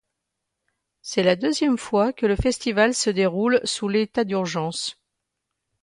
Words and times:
C'est 1.03 1.21
la 1.21 1.35
deuxième 1.35 1.77
fois 1.77 2.11
que 2.11 2.25
le 2.25 2.35
Festival 2.35 2.95
se 2.95 3.11
déroule 3.11 3.61
sous 3.65 3.87
l'état 3.87 4.23
d'urgence. 4.23 4.97